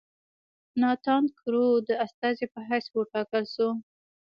[0.81, 3.69] ناتان کرو د استازي په حیث وټاکل شو.